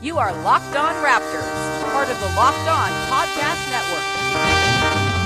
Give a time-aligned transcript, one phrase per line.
[0.00, 5.16] You are Locked On Raptors, part of the Locked On Podcast Network.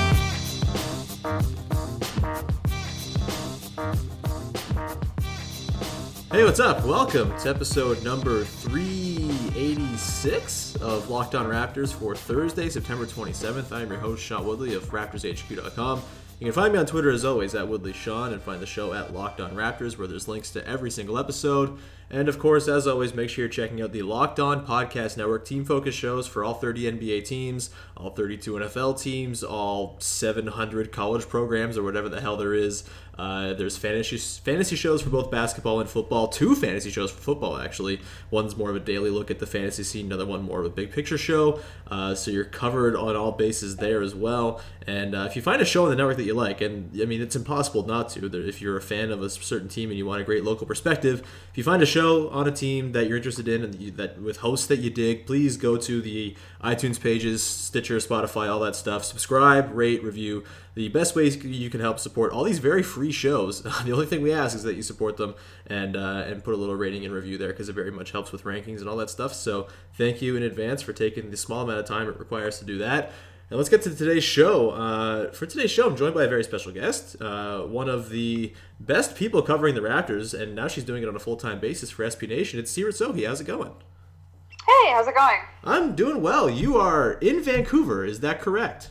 [6.32, 6.84] Hey, what's up?
[6.84, 13.72] Welcome to episode number 386 of Locked On Raptors for Thursday, September 27th.
[13.72, 16.02] I am your host, Sean Woodley of RaptorsHQ.com.
[16.38, 18.94] You can find me on Twitter as always at Woodley Sean and find the show
[18.94, 21.76] at Locked On Raptors where there's links to every single episode.
[22.12, 25.44] And of course, as always, make sure you're checking out the Locked On Podcast Network
[25.44, 31.28] team focus shows for all 30 NBA teams, all 32 NFL teams, all 700 college
[31.28, 32.82] programs or whatever the hell there is.
[33.20, 36.26] Uh, there's fantasy fantasy shows for both basketball and football.
[36.26, 38.00] Two fantasy shows for football, actually.
[38.30, 40.06] One's more of a daily look at the fantasy scene.
[40.06, 41.60] Another one more of a big picture show.
[41.88, 44.62] Uh, so you're covered on all bases there as well.
[44.86, 47.04] And uh, if you find a show on the network that you like, and I
[47.04, 48.24] mean it's impossible not to.
[48.48, 51.20] If you're a fan of a certain team and you want a great local perspective,
[51.50, 54.20] if you find a show on a team that you're interested in and you, that
[54.20, 58.76] with hosts that you dig, please go to the iTunes pages, Stitcher, Spotify, all that
[58.76, 59.04] stuff.
[59.04, 63.62] Subscribe, rate, review the best ways you can help support all these very free shows.
[63.84, 65.34] the only thing we ask is that you support them
[65.66, 68.32] and uh, and put a little rating and review there because it very much helps
[68.32, 69.34] with rankings and all that stuff.
[69.34, 72.64] So thank you in advance for taking the small amount of time it requires to
[72.64, 73.12] do that.
[73.50, 74.70] And let's get to today's show.
[74.70, 78.52] Uh, for today's show, I'm joined by a very special guest, uh, one of the
[78.78, 81.90] best people covering the Raptors, and now she's doing it on a full time basis
[81.90, 82.60] for SB Nation.
[82.60, 83.26] It's Seerat Sohi.
[83.26, 83.72] How's it going?
[84.66, 85.40] Hey, how's it going?
[85.64, 86.48] I'm doing well.
[86.48, 88.90] You are in Vancouver, is that correct?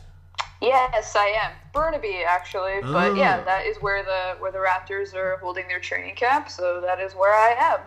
[0.60, 1.52] Yes, I am.
[1.72, 3.14] Burnaby, actually, but Oh.
[3.14, 6.50] yeah, that is where the where the Raptors are holding their training camp.
[6.50, 7.80] So that is where I am.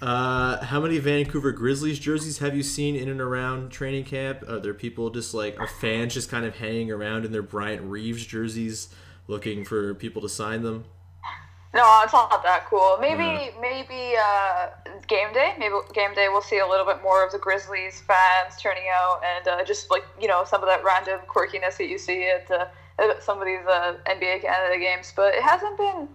[0.00, 4.48] Uh, how many Vancouver Grizzlies jerseys have you seen in and around training camp?
[4.48, 7.82] Are there people just like are fans just kind of hanging around in their Bryant
[7.82, 8.94] Reeves jerseys,
[9.26, 10.84] looking for people to sign them?
[11.74, 12.96] No, it's not that cool.
[12.98, 14.68] Maybe maybe uh,
[15.06, 15.54] game day.
[15.58, 19.20] Maybe game day we'll see a little bit more of the Grizzlies fans turning out
[19.24, 22.50] and uh, just like you know some of that random quirkiness that you see at
[22.50, 22.66] uh,
[22.98, 25.12] at some of these uh, NBA Canada games.
[25.14, 26.08] But it hasn't been.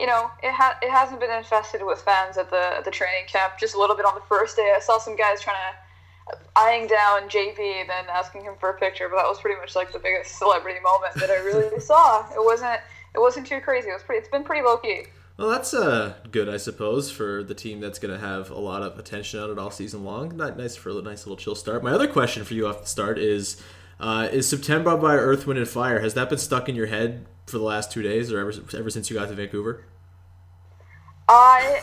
[0.00, 3.26] You know, it ha- it hasn't been infested with fans at the at the training
[3.26, 3.54] camp.
[3.58, 4.72] Just a little bit on the first day.
[4.76, 9.08] I saw some guys trying to eyeing down JB, then asking him for a picture.
[9.08, 12.28] But that was pretty much like the biggest celebrity moment that I really saw.
[12.30, 12.80] It wasn't
[13.14, 13.88] it wasn't too crazy.
[13.88, 14.20] It was pretty.
[14.20, 15.04] It's been pretty low key.
[15.36, 18.82] Well, that's uh, good, I suppose, for the team that's going to have a lot
[18.82, 20.36] of attention on it all season long.
[20.36, 21.84] Not nice for a nice little chill start.
[21.84, 23.62] My other question for you off the start is:
[24.00, 27.26] uh, Is September by Earth, Wind, and Fire has that been stuck in your head
[27.48, 29.84] for the last two days, or ever ever since you got to Vancouver?
[31.28, 31.82] I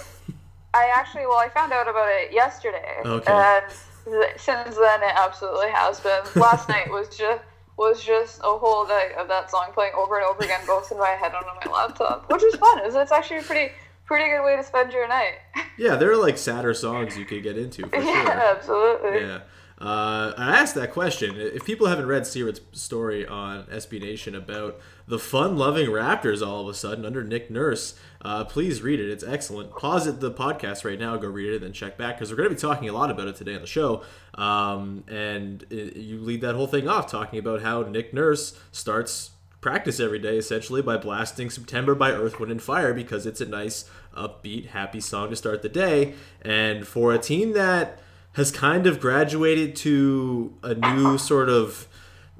[0.74, 2.98] I actually well I found out about it yesterday.
[3.06, 3.32] Okay.
[3.32, 3.66] And
[4.06, 6.22] th- since then it absolutely has been.
[6.36, 7.42] Last night was just
[7.78, 10.98] was just a whole night of that song playing over and over again, both in
[10.98, 12.80] my head and on my laptop, which was fun.
[12.84, 13.74] It's, it's actually a pretty
[14.06, 15.36] pretty good way to spend your night.
[15.78, 18.32] Yeah, there are like sadder songs you could get into for yeah, sure.
[18.32, 19.20] absolutely.
[19.22, 19.40] Yeah.
[19.80, 21.36] Uh, I asked that question.
[21.38, 26.70] If people haven't read Seerat's story on SB Nation about the fun-loving Raptors all of
[26.70, 29.10] a sudden under Nick Nurse, uh, please read it.
[29.10, 29.72] It's excellent.
[29.72, 32.38] Pause it the podcast right now, go read it, and then check back because we're
[32.38, 34.02] going to be talking a lot about it today on the show.
[34.36, 39.32] Um, and it, you lead that whole thing off talking about how Nick Nurse starts
[39.60, 43.46] practice every day essentially by blasting September by Earth, Wind, and Fire because it's a
[43.46, 46.14] nice, upbeat, happy song to start the day.
[46.44, 48.00] And for a team that
[48.36, 51.88] has kind of graduated to a new sort of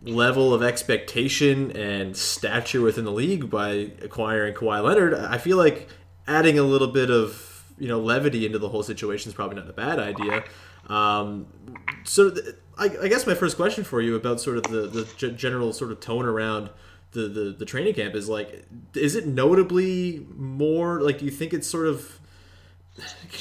[0.04, 5.90] level of expectation and stature within the league by acquiring Kawhi Leonard, I feel like
[6.28, 9.70] adding a little bit of you know levity into the whole situation is probably not
[9.70, 10.44] a bad idea.
[10.88, 11.48] Um,
[12.04, 15.08] so th- I, I guess my first question for you about sort of the, the
[15.18, 16.70] g- general sort of tone around
[17.12, 21.54] the, the, the training camp is like, is it notably more like, do you think
[21.54, 22.20] it's sort of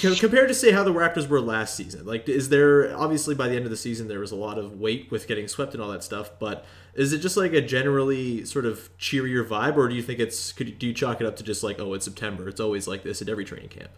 [0.00, 2.04] compared to say how the Raptors were last season?
[2.04, 4.80] Like, is there obviously by the end of the season there was a lot of
[4.80, 6.64] weight with getting swept and all that stuff, but
[6.94, 10.52] is it just like a generally sort of cheerier vibe, or do you think it's
[10.52, 13.04] could do you chalk it up to just like oh it's September, it's always like
[13.04, 13.90] this at every training camp?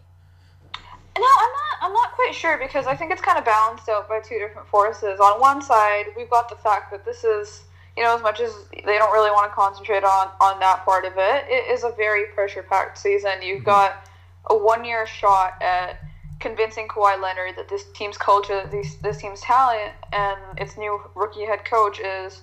[1.17, 1.63] No, I'm not.
[1.79, 4.67] I'm not quite sure because I think it's kind of balanced out by two different
[4.67, 5.19] forces.
[5.19, 7.63] On one side, we've got the fact that this is,
[7.95, 11.05] you know, as much as they don't really want to concentrate on on that part
[11.05, 13.41] of it, it is a very pressure packed season.
[13.41, 13.65] You've mm-hmm.
[13.65, 14.06] got
[14.49, 15.99] a one year shot at,
[16.39, 21.45] convincing Kawhi Leonard that this team's culture, this, this team's talent, and its new rookie
[21.45, 22.41] head coach is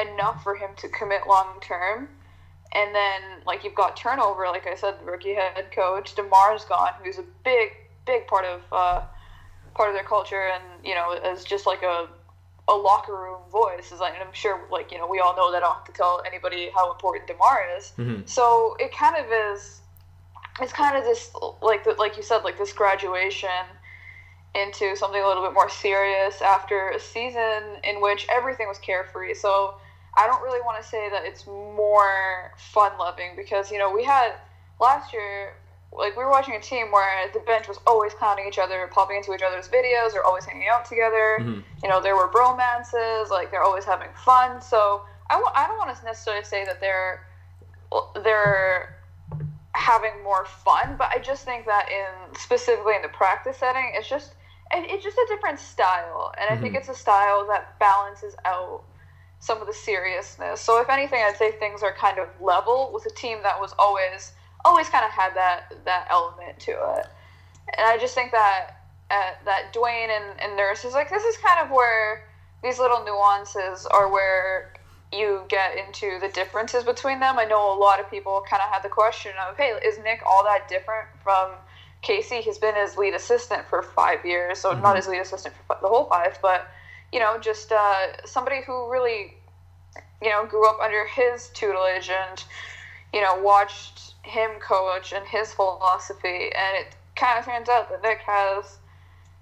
[0.00, 2.08] enough for him to commit long term.
[2.72, 6.90] And then, like, you've got turnover, like I said, the rookie head coach, DeMar's gone,
[7.02, 7.70] who's a big,
[8.04, 9.02] big part of uh,
[9.74, 12.08] part of their culture, and you know, is just like a
[12.68, 13.92] a locker room voice.
[13.92, 15.84] Is like, and I'm sure, like you know, we all know that I don't have
[15.84, 17.92] to tell anybody how important Demar is.
[17.96, 18.26] Mm-hmm.
[18.26, 19.80] So it kind of is.
[20.60, 21.30] It's kind of this,
[21.62, 23.48] like like you said, like this graduation
[24.54, 29.34] into something a little bit more serious after a season in which everything was carefree.
[29.34, 29.74] So
[30.16, 34.02] I don't really want to say that it's more fun loving because you know we
[34.02, 34.32] had
[34.80, 35.54] last year
[35.92, 39.18] like we were watching a team where the bench was always clowning each other, popping
[39.18, 41.38] into each other's videos, or always hanging out together.
[41.40, 41.60] Mm-hmm.
[41.82, 44.60] You know, there were bromances, like they're always having fun.
[44.60, 47.26] So I w- I don't want to necessarily say that they're
[48.22, 48.95] they're
[49.76, 54.08] having more fun, but I just think that in specifically in the practice setting, it's
[54.08, 54.34] just
[54.72, 56.78] it, it's just a different style, and I think Mhm.
[56.78, 58.82] it's a style that balances out
[59.38, 60.60] some of the seriousness.
[60.60, 63.74] So if anything, I'd say things are kind of level with a team that was
[63.78, 64.32] always
[64.64, 67.06] always kind of had that that element to it.
[67.76, 68.68] And I just think that
[69.10, 72.22] uh, that Dwane and, and Nurse is like this is kind of where
[72.62, 74.72] these little nuances are where
[75.12, 77.38] you get into the differences between them.
[77.38, 80.20] I know a lot of people kind of had the question of, hey, is Nick
[80.26, 81.52] all that different from
[82.02, 82.40] Casey?
[82.40, 85.88] He's been his lead assistant for five years, so not his lead assistant for the
[85.88, 86.68] whole five, but
[87.12, 89.34] you know, just uh, somebody who really,
[90.20, 92.44] you know, grew up under his tutelage and,
[93.12, 96.50] you know, watched him coach and his philosophy.
[96.54, 98.78] And it kind of turns out that Nick has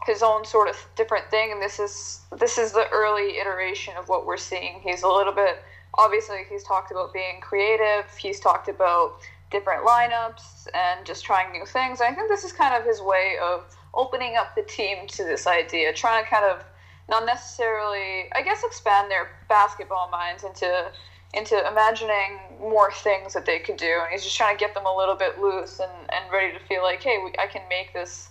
[0.06, 4.08] his own sort of different thing, and this is this is the early iteration of
[4.08, 4.80] what we're seeing.
[4.82, 5.62] He's a little bit
[5.98, 8.04] obviously he's talked about being creative.
[8.16, 9.18] He's talked about
[9.50, 12.00] different lineups and just trying new things.
[12.00, 13.64] I think this is kind of his way of
[13.94, 16.64] opening up the team to this idea, trying to kind of
[17.08, 20.90] not necessarily, I guess, expand their basketball minds into
[21.34, 23.98] into imagining more things that they could do.
[24.02, 26.64] And he's just trying to get them a little bit loose and, and ready to
[26.66, 28.28] feel like, hey, we, I can make this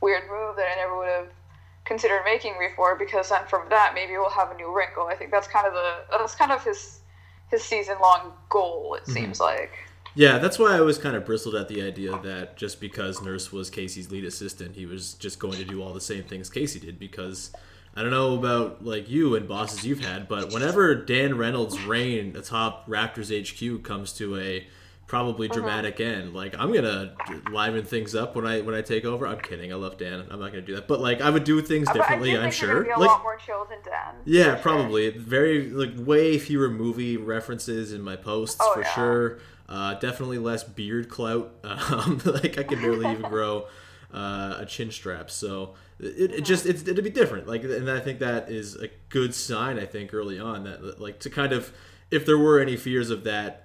[0.00, 1.28] weird move that I never would have
[1.84, 5.06] considered making before because then from that maybe we'll have a new wrinkle.
[5.06, 7.00] I think that's kind of the that's kind of his
[7.50, 8.94] his season long goal.
[8.94, 9.12] It mm-hmm.
[9.12, 9.72] seems like.
[10.14, 13.52] Yeah, that's why I was kind of bristled at the idea that just because Nurse
[13.52, 16.80] was Casey's lead assistant, he was just going to do all the same things Casey
[16.80, 16.98] did.
[16.98, 17.52] Because
[17.94, 22.34] I don't know about like you and bosses you've had, but whenever Dan Reynolds' reign
[22.34, 24.66] atop Raptors HQ comes to a
[25.06, 27.14] probably dramatic end, like I'm gonna
[27.52, 29.26] liven things up when I when I take over.
[29.26, 29.72] I'm kidding.
[29.72, 30.26] I love Dan.
[30.30, 32.36] I'm not gonna do that, but like I would do things differently.
[32.36, 32.84] I'm think you're gonna sure.
[32.84, 34.14] Be a Like lot more chill than Dan.
[34.24, 34.56] yeah, sure.
[34.56, 35.10] probably.
[35.10, 38.94] Very like way fewer movie references in my posts Oh, for yeah.
[38.94, 39.38] sure.
[39.68, 41.52] Uh, definitely less beard clout.
[41.64, 43.66] Um, like I can barely even grow
[44.12, 45.30] uh, a chin strap.
[45.30, 47.46] So it, it just it's, it'd be different.
[47.48, 49.78] Like, and I think that is a good sign.
[49.78, 51.72] I think early on that like to kind of
[52.10, 53.62] if there were any fears of that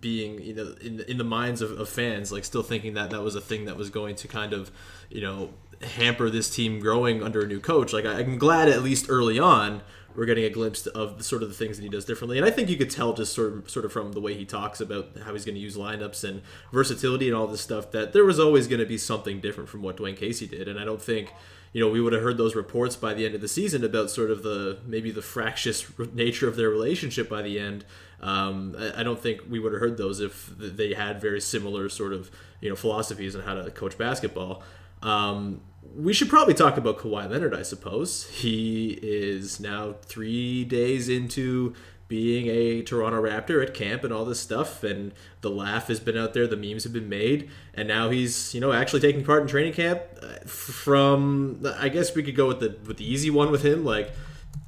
[0.00, 3.22] being you know in in the minds of, of fans like still thinking that that
[3.22, 4.70] was a thing that was going to kind of
[5.10, 5.50] you know
[5.82, 9.38] hamper this team growing under a new coach like I, i'm glad at least early
[9.38, 9.82] on
[10.18, 12.38] we're getting a glimpse of the sort of the things that he does differently.
[12.38, 14.44] And i think you could tell just sort of sort of from the way he
[14.44, 16.42] talks about how he's going to use lineups and
[16.72, 19.80] versatility and all this stuff that there was always going to be something different from
[19.80, 20.66] what dwane casey did.
[20.66, 21.32] And i don't think
[21.72, 24.10] you know, we would have heard those reports by the end of the season about
[24.10, 27.84] sort of the maybe the fractious nature of their relationship by the end.
[28.20, 32.12] Um, I don't think we would have heard those if they had very similar sort
[32.12, 34.62] of you know philosophies on how to coach basketball.
[35.02, 35.60] Um,
[35.96, 38.28] we should probably talk about Kawhi Leonard, I suppose.
[38.28, 41.74] He is now three days into
[42.08, 45.12] being a Toronto Raptor at camp and all this stuff, and
[45.42, 48.60] the laugh has been out there, the memes have been made, and now he's you
[48.60, 50.00] know actually taking part in training camp.
[50.22, 53.84] Uh, From I guess we could go with the with the easy one with him,
[53.84, 54.10] like.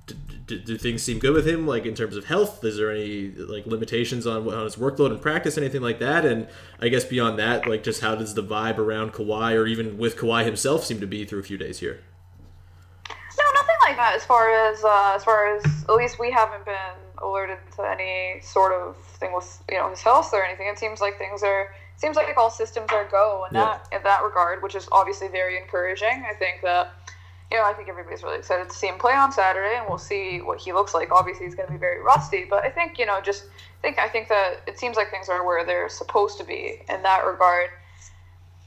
[0.07, 0.15] d-
[0.47, 2.65] d- Do things seem good with him, like in terms of health?
[2.65, 6.25] Is there any like limitations on on his workload and practice, anything like that?
[6.27, 6.49] And
[6.81, 10.17] I guess beyond that, like just how does the vibe around Kawhi or even with
[10.17, 12.01] Kawhi himself seem to be through a few days here?
[13.09, 14.15] No, nothing like that.
[14.17, 18.41] As far as uh, as far as at least we haven't been alerted to any
[18.43, 20.67] sort of thing with you know his health or anything.
[20.69, 23.79] It seems like things are seems like all systems are go in Yeah.
[23.91, 26.25] that in that regard, which is obviously very encouraging.
[26.29, 26.93] I think that
[27.51, 29.99] you know I think everybody's really excited to see him play on Saturday, and we'll
[29.99, 31.11] see what he looks like.
[31.13, 33.99] Obviously, he's going to be very rusty, but I think you know just I think
[33.99, 37.25] I think that it seems like things are where they're supposed to be in that
[37.27, 37.69] regard.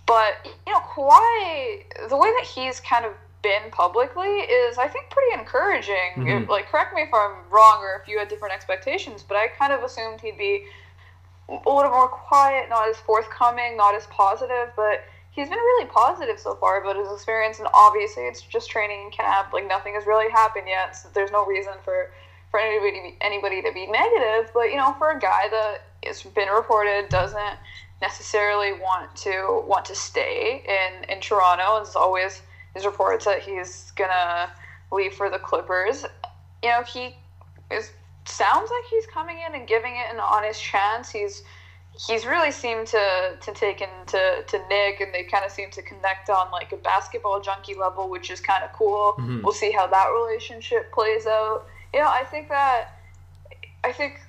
[0.06, 5.12] But you know, Kawhi, the way that he's kind of been publicly is, I think,
[5.12, 6.14] pretty encouraging.
[6.16, 6.44] Mhm.
[6.44, 9.50] If- like, correct me if I'm wrong or if you had different expectations, but I
[9.50, 10.68] kind of assumed he'd be
[11.50, 14.72] a little more quiet, not as forthcoming, not as positive.
[14.76, 19.02] But he's been really positive so far about his experience, and obviously it's just training
[19.04, 19.52] in camp.
[19.54, 22.12] Like nothing has really happened yet, so there's no reason for
[22.50, 24.52] for anybody anybody to be negative.
[24.54, 27.58] But you know, for a guy that it's been reported doesn't
[28.02, 32.42] necessarily want to want to stay in in Toronto, and there's always
[32.74, 34.52] these reports that he's gonna
[34.92, 36.06] leave for the Clippers.
[36.62, 37.16] You know, he
[37.72, 37.92] is
[38.26, 41.10] sounds like he's coming in and giving it an honest chance.
[41.10, 41.44] He's
[42.08, 45.82] he's really seemed to to take into to Nick, and they kind of seem to
[45.82, 49.14] connect on like a basketball junkie level, which is kind of cool.
[49.20, 49.44] Mhm.
[49.44, 51.66] We'll see how that relationship plays out.
[51.94, 52.90] You know, I think that
[53.84, 54.20] I think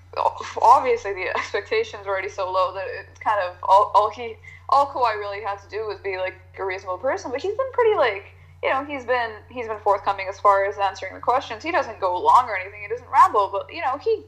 [0.61, 4.37] obviously the expectations are already so low that it's kind of all, all he
[4.69, 7.73] all Kawhi really had to do was be like a reasonable person, but he's been
[7.73, 8.34] pretty like
[8.65, 11.63] you know he's been he's been forthcoming as far as answering the questions.
[11.63, 12.81] He doesn't go long or anything.
[12.83, 14.25] He doesn't ramble, but you know he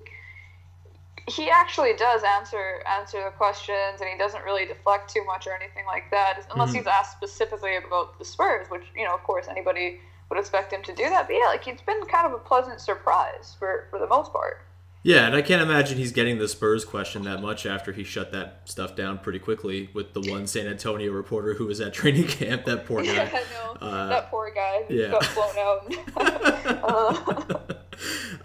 [1.29, 5.55] he actually does answer answer the questions and he doesn't really deflect too much or
[5.55, 6.77] anything like that unless Mhm.
[6.77, 10.83] he's asked specifically about the Spurs, which you know of course anybody would expect him
[10.83, 11.27] to do that.
[11.27, 14.63] But yeah, like it's been kind of a pleasant surprise for for the most part.
[15.07, 18.33] Yeah, and I can't imagine he's getting the Spurs question that much after he shut
[18.33, 22.27] that stuff down pretty quickly with the one San Antonio reporter who was at training
[22.27, 22.65] camp.
[22.65, 23.41] That poor Yeah, guy.
[23.81, 25.13] no, Uh, that poor guy yeah.
[25.13, 26.85] got blown out.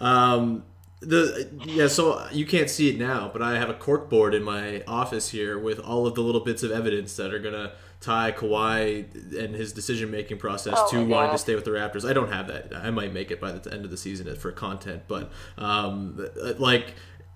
[0.04, 0.62] um,
[1.00, 4.44] the yeah, so you can't see it now, but I have a cork board in
[4.44, 8.32] my office here with all of the little bits of evidence that are gonna tie
[8.32, 12.08] Kawhi and his decision making process Oh to wanting to stay with the Raptors.
[12.08, 12.74] I don't have that.
[12.74, 16.28] I might make it by the end of the season for content, but um,
[16.58, 16.94] like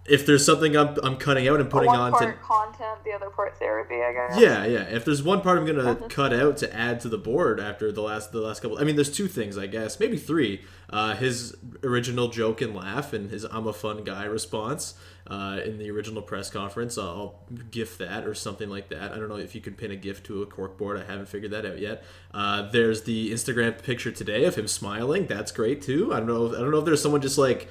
[0.09, 3.13] if there's something I'm, I'm cutting out and putting one on part to content, the
[3.13, 3.97] other part therapy.
[3.97, 4.39] I guess.
[4.41, 4.83] yeah, yeah.
[4.83, 6.07] If there's one part I'm gonna Mm-hmm.
[6.09, 8.95] cut out to add to the board after the last the last couple, I mean,
[8.97, 10.63] there's two things I guess, maybe three.
[10.89, 14.95] Uh, his original joke and laugh, and his "I'm a fun guy" response
[15.27, 16.97] uh, in the original press conference.
[16.97, 17.41] I'll
[17.73, 19.13] gift that or something like that.
[19.13, 20.97] I don't know if you can pin a gift to a cork board.
[20.97, 22.05] I haven't figured that out yet.
[22.33, 25.27] Uh, there's the Instagram picture today of him smiling.
[25.27, 26.13] That's great too.
[26.15, 26.47] I don't know.
[26.47, 27.69] If, I don't know if there's someone just like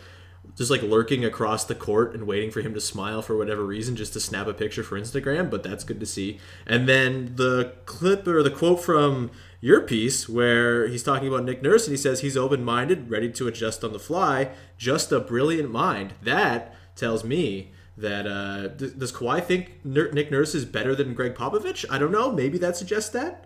[0.56, 3.96] just like lurking across the court and waiting for him to smile for whatever reason
[3.96, 6.40] just to snap a picture for Instagram, but that's good to see.
[6.66, 11.62] And then the clip or the quote from your piece where he's talking about Nick
[11.62, 15.72] Nurse and he says he's open-minded, ready to adjust on the fly, just a brilliant
[15.72, 16.14] mind.
[16.24, 21.36] That tells me that uh, d- does Kawhi think Nick Nurse is better than Gregg
[21.36, 21.86] Popovich?
[21.90, 22.32] I don't know.
[22.32, 23.46] Maybe that suggests that.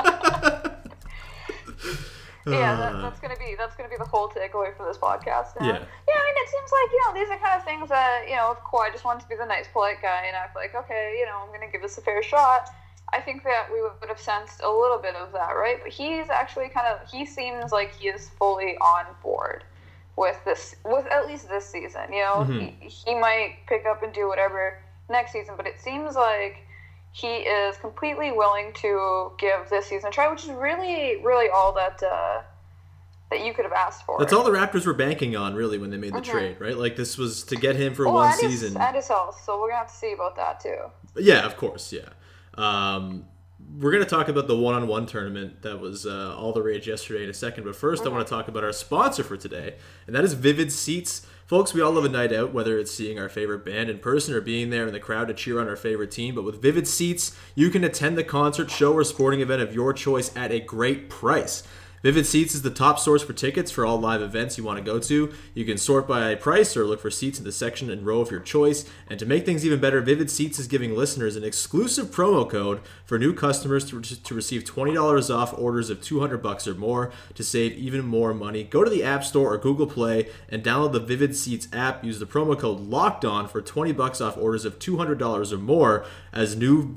[2.52, 2.76] yeah, Uh.
[2.76, 5.56] that, that's gonna be that's gonna be the whole takeaway for this podcast.
[5.56, 5.72] And, Yeah.
[5.74, 6.18] yeah.
[6.20, 8.52] I mean, it seems like you know these are kind of things that you know
[8.52, 11.26] if Kawhi just wanted to be the nice, polite guy and act like, okay, you
[11.26, 12.70] know, I'm gonna give this a fair shot.
[13.12, 15.78] I think that we would have sensed a little bit of that, right?
[15.82, 19.64] But he's actually kind of he seems like he is fully on board
[20.16, 22.12] with this, with at least this season.
[22.12, 22.80] You know, Mhm.
[22.82, 24.78] he, he might pick up and do whatever
[25.08, 26.66] next season, but it seems like
[27.12, 31.72] he is completely willing to give this season a try, which is really, really all
[31.74, 32.42] that uh,
[33.30, 34.18] that you could have asked for.
[34.18, 36.24] That's all the Raptors were banking on, really, when they made the Mhm.
[36.24, 36.76] trade, right?
[36.76, 38.80] Like this was to get him for Oh, one and his- season.
[38.80, 39.40] and his health.
[39.44, 40.78] So we're gonna have to see about that too.
[41.16, 42.08] Yeah, of course, yeah.
[42.54, 43.26] Um,
[43.78, 47.24] we're going to talk about the one-on-one tournament that was uh, all the rage yesterday
[47.24, 47.64] in a second.
[47.64, 49.74] But 1st I want to talk about our sponsor for today,
[50.06, 51.26] and that is Vivid Seats.
[51.48, 54.34] Folks, we all love a night out, whether it's seeing our favorite band in person
[54.34, 56.34] or being there in the crowd to cheer on our favorite team.
[56.34, 59.94] But with Vivid Seats, you can attend the concert, show, or sporting event of your
[59.94, 61.62] choice at a great price.
[62.02, 64.84] Vivid Seats is the top source for tickets for all live events you want to
[64.84, 65.32] go to.
[65.52, 68.30] You can sort by price or look for seats in the section and row of
[68.30, 68.88] your choice.
[69.08, 72.80] And to make things even better, Vivid Seats is giving listeners an exclusive promo code
[73.04, 77.42] for new customers to, to receive $20 off orders of 200 bucks or more to
[77.42, 78.62] save even more money.
[78.62, 82.04] Go to the App Store or Google Play and download the Vivid Seats app.
[82.04, 86.04] Use the promo code Locked On for 20 bucks off orders of $200 or more
[86.32, 86.94] as new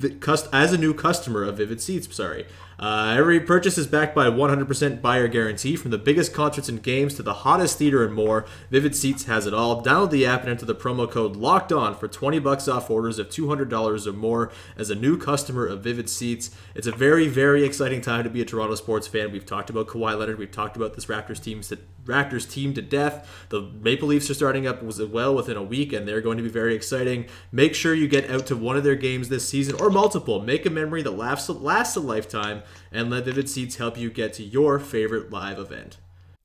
[0.53, 2.13] as a new customer of Vivid Seats.
[2.15, 2.46] Sorry.
[2.81, 5.75] Uh, every purchase is backed by a 100% buyer guarantee.
[5.75, 9.45] From the biggest concerts and games to the hottest theater and more, Vivid Seats has
[9.45, 9.83] it all.
[9.83, 13.19] Download the app and enter the promo code Locked On for 20 bucks off orders
[13.19, 16.50] of $200 or more as a new customer of Vivid Seats.
[16.73, 19.31] It's a very, very exciting time to be a Toronto sports fan.
[19.31, 20.39] We've talked about Kawhi Leonard.
[20.39, 23.45] We've talked about this Raptors team to, Raptors team to death.
[23.50, 26.43] The Maple Leafs are starting up as well within a week, and they're going to
[26.43, 27.27] be very exciting.
[27.51, 30.41] Make sure you get out to one of their games this season or multiple.
[30.41, 34.33] Make a memory that lasts, lasts a lifetime and let Vivid Seats help you get
[34.33, 35.98] to your favorite live event.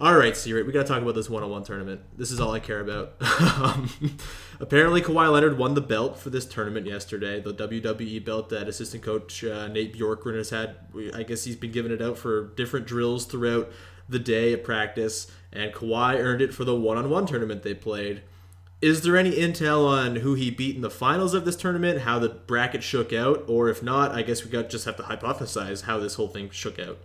[0.00, 2.02] All right, Seerat, we got to talk about this one-on-one tournament.
[2.16, 3.14] This is all I care about.
[3.60, 3.90] um,
[4.60, 7.40] apparently, Kawhi Leonard won the belt for this tournament yesterday.
[7.40, 10.76] The WWE belt that assistant coach uh, Nate Bjorkgren has had.
[11.12, 13.72] I guess he's been giving it out for different drills throughout
[14.08, 18.22] the day at practice, and Kawhi earned it for the one-on-one tournament they played.
[18.80, 22.20] Is there any intel on who he beat in the finals of this tournament, how
[22.20, 25.82] the bracket shook out, or if not, I guess we got just have to hypothesize
[25.82, 26.98] how this whole thing shook out.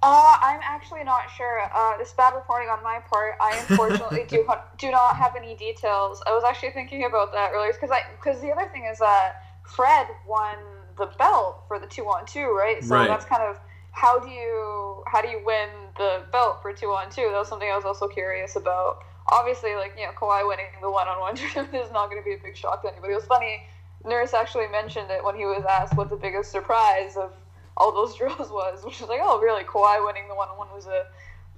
[0.00, 1.60] Uh, I'm actually not sure.
[1.74, 3.34] Uh, this bad reporting on my part.
[3.40, 4.46] I unfortunately do
[4.78, 6.22] do not have any details.
[6.26, 9.42] I was actually thinking about that earlier because I because the other thing is that
[9.64, 10.54] Fred won
[10.96, 12.82] the belt for the two on two, right?
[12.82, 13.08] So Right.
[13.08, 13.58] that's kind of
[13.90, 17.28] how do you how do you win the belt for two on two?
[17.32, 18.98] That was something I was also curious about.
[19.32, 22.24] Obviously, like you know, Kawhi winning the one on one tournament is not going to
[22.24, 23.14] be a big shock to anybody.
[23.14, 23.66] It was funny.
[24.04, 27.32] Nurse actually mentioned it when he was asked what the biggest surprise of
[27.78, 29.64] all those drills was, which was like, oh, really?
[29.64, 31.06] Kawhi winning the one on one was a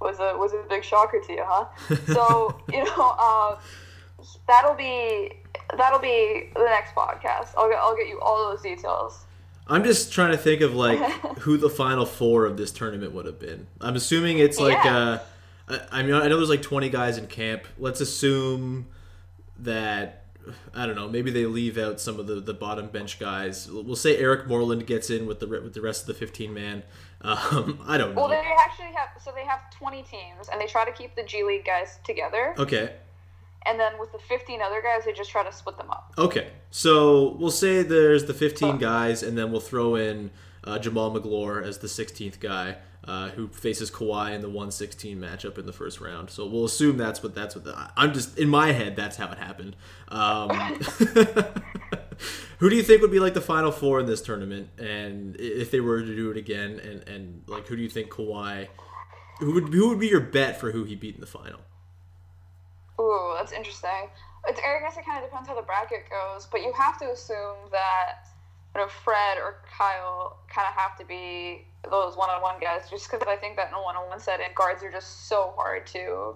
[0.01, 1.67] was a was a big shocker to you, huh?
[2.15, 3.59] so you know, uh,
[4.47, 5.33] that'll be
[5.77, 7.49] that'll be the next podcast.
[7.57, 9.25] I'll get I'll get you all those details.
[9.67, 10.99] I'm just trying to think of like
[11.41, 13.67] who the final four of this tournament would have been.
[13.81, 14.97] I'm assuming it's like Yeah.
[14.97, 15.19] uh,
[15.69, 17.67] I I mean I know there's like 20 guys in camp.
[17.79, 18.87] Let's assume
[19.59, 20.20] that
[20.75, 21.09] I don't know.
[21.09, 23.69] Maybe they leave out some of the, the bottom bench guys.
[23.71, 26.83] We'll say Eric Moreland gets in with the with the rest of the 15 man.
[27.23, 28.21] Um, I don't know.
[28.23, 31.23] Well, they actually have so they have 20 teams, and they try to keep the
[31.23, 32.95] G League guys together, Okay.
[33.67, 36.15] and then with the 15 other guys, they just try to split them up.
[36.17, 40.31] Okay, so we'll say there's the 15 guys, and then we'll throw in
[40.65, 45.59] uh, Jamal McGlure as the 16th guy, uh, who faces Kawhi in the 116 matchup
[45.59, 46.31] in the first round.
[46.31, 48.97] So we'll assume that's what that's what the, I'm just in my head.
[48.97, 49.77] That's how it happened.
[50.09, 50.51] Um,
[52.59, 55.71] who do you think would be like the final four in this tournament, and if
[55.71, 58.69] they were to do it again, and and like who do you think Kawhi?
[59.39, 61.61] Who would who would be your bet for who he beat in the final?
[63.01, 64.11] Ooh, that's interesting.
[64.47, 67.11] It's, I guess it kind of depends how the bracket goes, but you have to
[67.11, 68.27] assume that
[68.75, 73.27] you know Fred or Kyle kind of have to be those one-on-one guys, just because
[73.27, 76.35] I think that in a one-on-one setting, guards are just so hard to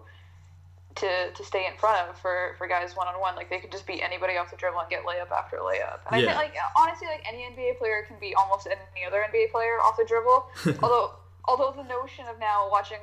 [0.97, 3.37] to to stay in front of for for guys one-on-one.
[3.37, 6.01] Like they could just beat anybody off the dribble and get layup after layup.
[6.07, 9.51] And I think like honestly, like any NBA player can beat almost any other NBA
[9.51, 10.47] player off the dribble.
[10.83, 11.13] although
[11.47, 12.99] although the notion of now watching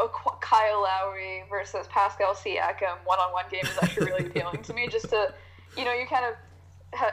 [0.00, 0.08] a
[0.40, 4.88] Kyle Lowry versus Pascal Siakam one-on-one game is actually really appealing to me.
[4.88, 5.32] Just to,
[5.76, 6.34] you know, you kind of,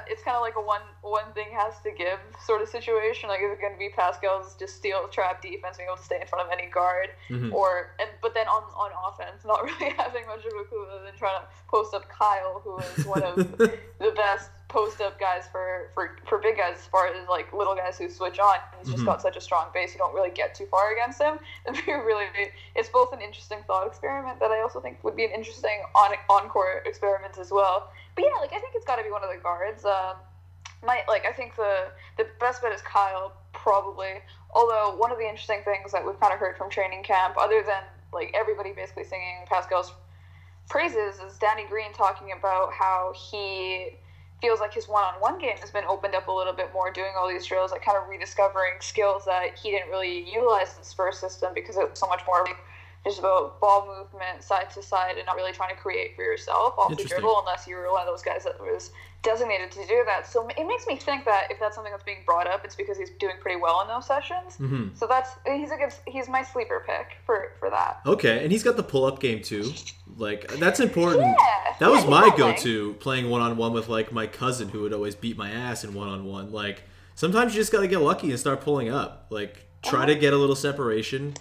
[0.08, 3.30] it's kind of like a one one thing has to give sort of situation.
[3.30, 6.20] Like, is it going to be Pascal's just steel trap defense, being able to stay
[6.22, 7.54] in front of any guard, mm-hmm.
[7.54, 11.04] or and but then on on offense, not really having much of a clue other
[11.06, 15.44] than trying to post up Kyle, who is one of the best post up guys
[15.52, 18.56] for, for for big guys as far as like little guys who switch on.
[18.80, 21.38] He's just got such a strong base, you don't really get too far against him.
[21.68, 22.26] It'd be really,
[22.76, 26.12] it's both an interesting thought experiment that I also think would be an interesting on
[26.28, 27.92] encore experiment as well.
[28.16, 29.86] But yeah, like I think it's got to be one of the guards.
[29.86, 30.16] Um,
[30.84, 34.22] my like I think the the best bet is Kyle probably.
[34.56, 37.64] Although one of the interesting things that we've kind of heard from training camp, other
[37.64, 39.94] than like everybody basically singing Pascal's
[40.68, 43.98] praises, is Danny Green talking about how he
[44.44, 47.30] feels like his one-on-one game has been opened up a little bit more doing all
[47.30, 51.22] these drills like kind of rediscovering skills that he didn't really utilize in his first
[51.22, 52.58] system because it was so much more like
[53.06, 56.74] just about ball movement side to side and not really trying to create for yourself
[56.78, 58.92] off the dribble unless you were one of those guys that was
[59.24, 62.24] designated to do that so it makes me think that if that's something that's being
[62.26, 64.90] brought up it's because he's doing pretty well in those sessions Mm-hmm.
[64.94, 68.64] so that's he's a good he's my sleeper pick for for that Okay, and he's
[68.64, 69.72] got the pull up game too.
[70.18, 71.24] Like that's important.
[71.24, 74.82] Yeah, that was yeah, my go-to playing one on one with like my cousin who
[74.82, 76.52] would always beat my ass in one on one.
[76.52, 76.84] Like
[77.16, 79.28] sometimes you just got to get lucky and start pulling up.
[79.30, 81.34] Like try to get a little separation.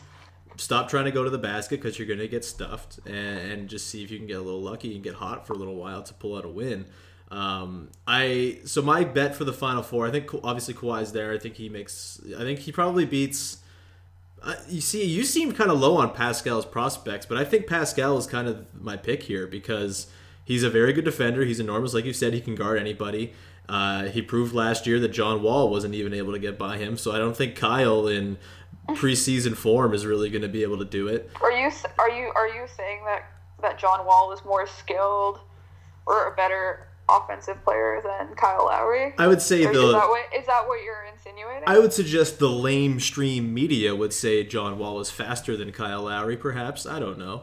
[0.56, 3.88] Stop trying to go to the basket because you're gonna get stuffed, and, and just
[3.88, 6.02] see if you can get a little lucky and get hot for a little while
[6.02, 6.86] to pull out a win.
[7.30, 10.06] Um, I so my bet for the final four.
[10.06, 11.32] I think obviously Kawhi's there.
[11.32, 12.20] I think he makes.
[12.36, 13.61] I think he probably beats.
[14.44, 18.18] Uh, you see, you seem kind of low on Pascal's prospects, but I think Pascal
[18.18, 20.08] is kind of my pick here because
[20.44, 21.44] he's a very good defender.
[21.44, 22.34] He's enormous, like you said.
[22.34, 23.32] He can guard anybody.
[23.68, 26.96] Uh, he proved last year that John Wall wasn't even able to get by him.
[26.96, 28.36] So I don't think Kyle in
[28.88, 31.30] preseason form is really going to be able to do it.
[31.40, 33.24] Are you are you are you saying that
[33.60, 35.38] that John Wall is more skilled
[36.06, 39.14] or a better offensive player than Kyle Lowry?
[39.18, 41.64] I would say Or the is that what is that what you're insinuating?
[41.66, 46.36] I would suggest the lamestream media would say John Wall is faster than Kyle Lowry,
[46.36, 46.86] perhaps.
[46.86, 47.42] I don't know.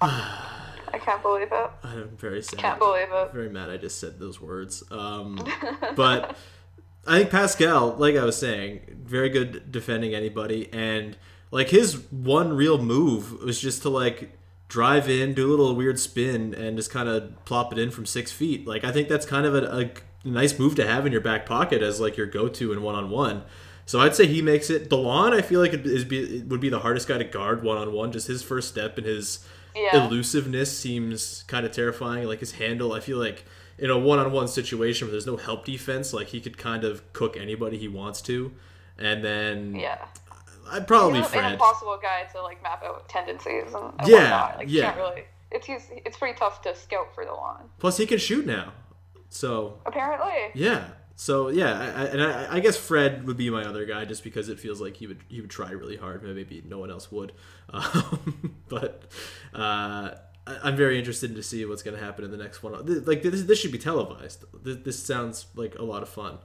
[0.00, 1.70] I can't believe it.
[1.82, 2.58] I'm very sad.
[2.58, 3.32] Can't believe it.
[3.32, 4.82] Very mad I just said those words.
[4.90, 5.44] Um,
[5.96, 6.36] but
[7.06, 10.68] I think Pascal, like I was saying, very good defending anybody.
[10.72, 11.16] And
[11.50, 15.98] like his one real move was just to like drive in, do a little weird
[16.00, 18.66] spin, and just kind of plop it in from six feet.
[18.66, 19.90] Like I think that's kind of a, a
[20.28, 23.44] nice move to have in your back pocket as like your go-to in one-on-one.
[23.86, 24.88] So I'd say he makes it.
[24.88, 27.62] Delon, I feel like it is be, it would be the hardest guy to guard
[27.62, 28.12] one-on-one.
[28.12, 29.46] Just his first step and his
[29.76, 30.06] Yeah.
[30.06, 32.26] elusiveness seems kind of terrifying.
[32.26, 33.44] Like his handle, I feel like
[33.76, 37.36] in a one-on-one situation where there's no help defense, like he could kind of cook
[37.36, 38.52] anybody he wants to.
[38.98, 39.98] And then Yeah.
[40.70, 44.58] I'd probably He's an impossible guy to like map out tendencies and, and Yeah, whatnot.
[44.58, 44.82] Like, yeah.
[44.84, 45.24] can't really.
[45.50, 47.62] It's he's, it's pretty tough to scout for Delon.
[47.78, 48.72] Plus he can shoot now.
[49.28, 50.50] So Apparently.
[50.54, 50.84] yeah.
[51.16, 54.24] So yeah, I, I, and I, I guess Fred would be my other guy just
[54.24, 56.24] because it feels like he would he would try really hard.
[56.24, 57.30] Maybe no one else would,
[57.70, 59.04] um, but
[59.54, 60.10] uh,
[60.46, 63.04] I- I'm very interested to see what's going to happen in the next one.
[63.04, 64.44] Like this, this should be televised.
[64.64, 66.38] This, this sounds like a lot of fun.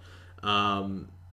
[0.44, 1.10] Um,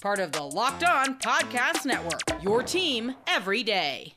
[0.00, 4.14] Part of the Locked On Podcast Network, your team every day.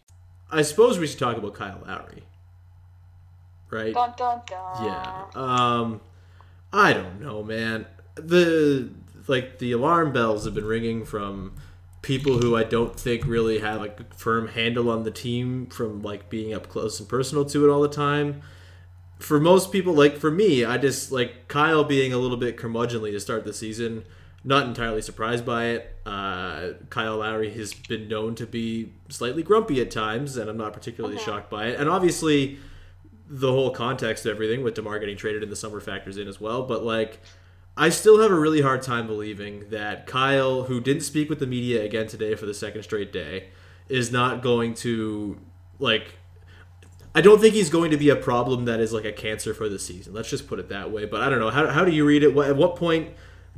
[0.52, 2.22] I suppose we should talk about Kyle Lowry,
[3.72, 3.92] right?
[3.92, 4.86] Dun dun dun.
[4.86, 5.26] Yeah.
[5.34, 6.02] Um,
[6.72, 7.88] I don't know, man.
[8.14, 8.92] The
[9.28, 11.56] like the alarm bells have been ringing from
[12.04, 16.04] people who I don't think really have like a firm handle on the team from
[16.04, 18.44] like being up close and personal to it all the time.
[19.18, 23.12] For most people, like for me, I just like Kyle being a little bit curmudgeonly
[23.14, 24.04] to start the season.
[24.44, 25.96] Not entirely surprised by it.
[26.04, 30.74] Uh, Kyle Lowry has been known to be slightly grumpy at times, and I'm not
[30.74, 31.80] particularly shocked by it.
[31.80, 32.58] And obviously,
[33.28, 36.42] the whole context of everything with DeMar getting traded in the summer factors in as
[36.42, 36.64] well.
[36.64, 37.20] But like,
[37.78, 41.48] I still have a really hard time believing that Kyle, who didn't speak with the
[41.48, 43.50] media again today for the second straight day,
[43.90, 45.40] is not going to
[45.78, 46.16] like.
[47.14, 49.70] I don't think he's going to be a problem that is like a cancer for
[49.70, 50.14] the season.
[50.14, 51.06] Let's just put it that way.
[51.06, 51.50] But I don't know.
[51.50, 52.34] How, how do you read it?
[52.34, 53.10] What, at what point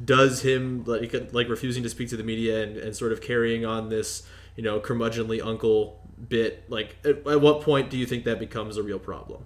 [0.03, 3.65] does him like like refusing to speak to the media and, and sort of carrying
[3.65, 4.23] on this
[4.55, 8.77] you know curmudgeonly uncle bit like at, at what point do you think that becomes
[8.77, 9.45] a real problem?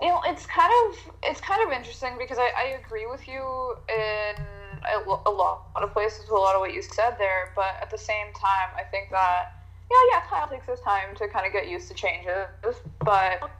[0.00, 3.76] You know, it's kind of it's kind of interesting because I, I agree with you
[3.88, 4.42] in
[4.84, 7.90] a, a lot of places with a lot of what you said there, but at
[7.90, 9.54] the same time, I think that
[9.90, 12.46] yeah, yeah, Kyle takes his time to kind of get used to changes,
[13.04, 13.50] but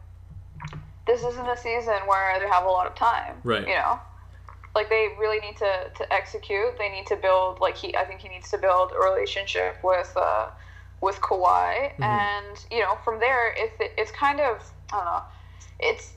[1.06, 3.68] this isn't a season where they have a lot of time, Right.
[3.68, 4.00] You know,
[4.74, 6.78] like they really need to, to execute.
[6.78, 7.94] They need to build like he.
[7.96, 10.48] I think he needs to build a relationship with uh,
[11.00, 15.22] with Kawhi, and you know from there, if it, it's kind of I don't know,
[15.80, 16.12] it's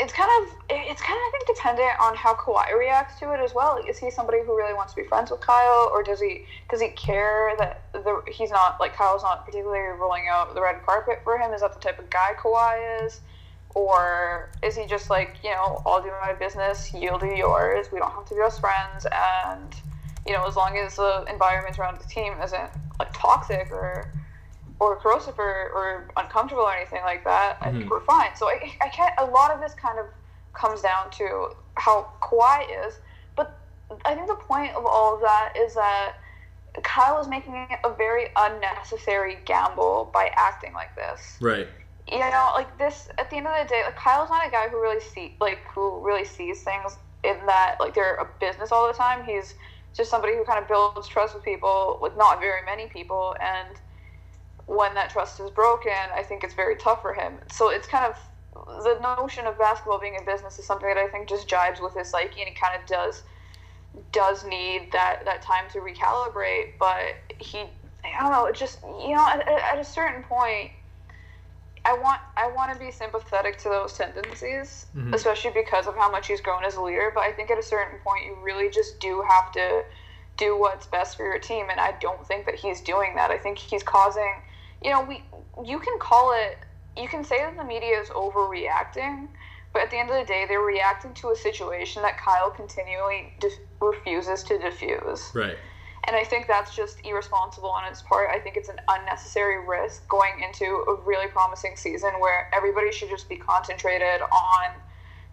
[0.00, 3.40] it's kind of it's kind of I think dependent on how Kawhi reacts to it
[3.40, 3.76] as well.
[3.80, 6.44] Like, is he somebody who really wants to be friends with Kyle, or does he
[6.70, 10.76] does he care that the he's not like Kyle's not particularly rolling out the red
[10.84, 11.52] carpet for him?
[11.52, 13.20] Is that the type of guy Kawhi is?
[13.74, 17.98] Or is he just like, you know, I'll do my business, you'll do yours, we
[17.98, 19.74] don't have to be best friends, and,
[20.26, 24.12] you know, as long as the environment around the team isn't, like, toxic or
[24.80, 27.90] or corrosive or, or uncomfortable or anything like that, I think mm-hmm.
[27.90, 28.30] we're fine.
[28.36, 30.06] So I, I can't, a lot of this kind of
[30.52, 32.94] comes down to how Kawhi is,
[33.34, 33.58] but
[34.04, 36.14] I think the point of all of that is that
[36.82, 41.66] Kyle is making a very unnecessary gamble by acting like this Right.
[42.10, 44.68] You know, like this at the end of the day, like Kyle's not a guy
[44.68, 48.86] who really see like who really sees things in that like they're a business all
[48.86, 49.24] the time.
[49.24, 49.54] He's
[49.94, 53.76] just somebody who kind of builds trust with people, with not very many people, and
[54.66, 57.34] when that trust is broken, I think it's very tough for him.
[57.50, 58.16] So it's kind of
[58.84, 61.94] the notion of basketball being a business is something that I think just jibes with
[61.94, 63.22] his psyche, and he kind of does
[64.12, 66.78] does need that that time to recalibrate.
[66.78, 67.64] But he,
[68.04, 70.70] I don't know, it just you know, at, at a certain point.
[71.84, 75.14] I want I want to be sympathetic to those tendencies, mm-hmm.
[75.14, 77.10] especially because of how much he's grown as a leader.
[77.14, 79.82] But I think at a certain point, you really just do have to
[80.36, 81.66] do what's best for your team.
[81.70, 83.30] And I don't think that he's doing that.
[83.30, 84.34] I think he's causing,
[84.82, 85.24] you know, we
[85.64, 86.58] you can call it,
[86.96, 89.28] you can say that the media is overreacting,
[89.72, 93.34] but at the end of the day, they're reacting to a situation that Kyle continually
[93.40, 95.30] dif- refuses to diffuse.
[95.34, 95.56] Right.
[96.06, 98.30] And I think that's just irresponsible on its part.
[98.30, 103.10] I think it's an unnecessary risk going into a really promising season where everybody should
[103.10, 104.80] just be concentrated on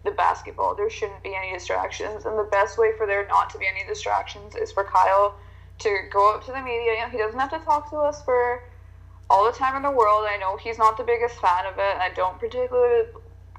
[0.04, 0.74] the basketball.
[0.74, 2.26] There shouldn't be any distractions.
[2.26, 5.34] And the best way for there not to be any distractions is for Kyle
[5.78, 6.92] to go up to the media.
[6.92, 8.62] You know, he doesn't have to talk to us for
[9.28, 10.24] all the time in the world.
[10.28, 13.06] I know he's not the biggest fan of it, and I don't particularly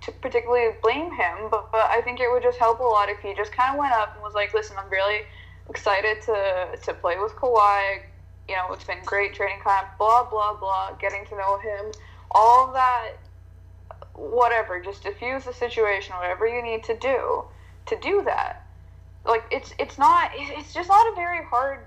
[0.01, 3.19] to particularly blame him, but, but I think it would just help a lot if
[3.19, 5.21] he just kind of went up and was like, "Listen, I'm really
[5.69, 7.99] excited to to play with Kawhi.
[8.47, 9.87] You know, it's been great training camp.
[9.97, 10.93] Blah blah blah.
[10.99, 11.91] Getting to know him,
[12.31, 13.11] all that,
[14.13, 14.81] whatever.
[14.81, 16.15] Just diffuse the situation.
[16.15, 17.43] Whatever you need to do
[17.87, 18.65] to do that.
[19.25, 21.79] Like it's it's not it's just not a very hard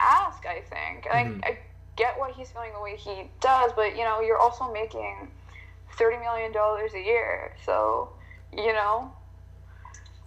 [0.00, 0.44] ask.
[0.46, 1.04] I think.
[1.06, 1.44] Mhm.
[1.44, 1.58] I, I
[1.96, 5.28] get what he's feeling the way he does, but you know, you're also making
[5.96, 8.08] thirty million dollars a year, so
[8.52, 9.12] you know.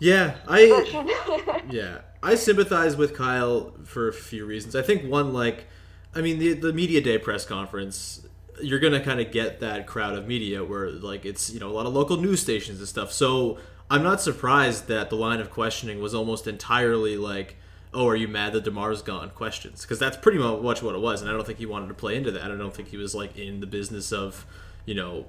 [0.03, 4.75] Yeah, I yeah, I sympathize with Kyle for a few reasons.
[4.75, 5.65] I think one, like,
[6.13, 8.27] I mean, the the media day press conference,
[8.61, 11.71] you're gonna kind of get that crowd of media where like it's you know a
[11.71, 13.13] lot of local news stations and stuff.
[13.13, 17.55] So I'm not surprised that the line of questioning was almost entirely like,
[17.93, 21.21] "Oh, are you mad that Demar's gone?" questions because that's pretty much what it was,
[21.21, 22.51] and I don't think he wanted to play into that.
[22.51, 24.45] I don't think he was like in the business of
[24.85, 25.27] you know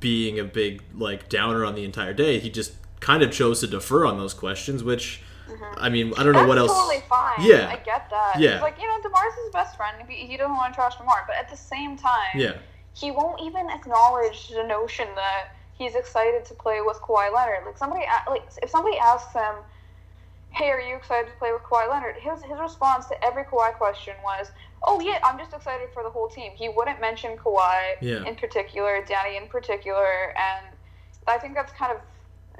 [0.00, 2.38] being a big like downer on the entire day.
[2.38, 2.72] He just
[3.06, 5.22] kind of chose to defer on those questions, which.
[5.48, 5.78] Mm-hmm.
[5.78, 6.72] I mean, I don't know That's what else.
[6.72, 7.38] totally fine.
[7.38, 7.68] Yeah.
[7.70, 8.40] I get that.
[8.40, 8.60] Yeah.
[8.60, 9.94] Like, you know, DeMar's his best friend.
[10.08, 11.22] He, he doesn't want to trash DeMar.
[11.28, 12.54] But at the same time, Yeah.
[12.94, 17.64] he won't even acknowledge the notion that he's excited to play with Kawhi Leonard.
[17.64, 19.54] Like, somebody, like if somebody asks him,
[20.50, 22.16] hey, are you excited to play with Kawhi Leonard?
[22.16, 24.50] His, his response to every Kawhi question was,
[24.84, 26.50] oh, yeah, I'm just excited for the whole team.
[26.56, 28.24] He wouldn't mention Kawhi Yeah.
[28.24, 30.34] in particular, Danny in particular.
[30.36, 30.66] And
[31.28, 31.98] I think that's kind of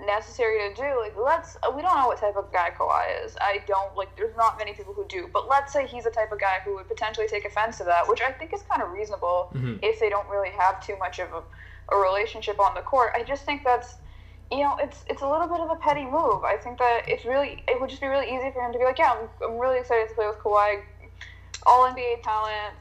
[0.04, 1.00] necessary to do.
[1.00, 3.37] Like, let's uh, we don't know what type of guy Kawhi is.
[3.40, 4.14] I don't like.
[4.16, 6.74] There's not many people who do, but let's say he's the type of guy who
[6.74, 9.76] would potentially take offense to that, which I think is kind of reasonable mm-hmm.
[9.82, 11.42] if they don't really have too much of a,
[11.94, 13.12] a relationship on the court.
[13.14, 13.94] I just think that's.
[14.48, 16.44] You know, it's it's a little bit of a petty move.
[16.44, 18.85] I think that it's really it would just be really easy for him to be
[18.85, 20.82] like, yeah, I'm, I'm really excited to play with Kawhi,
[21.66, 22.76] all NBA talent,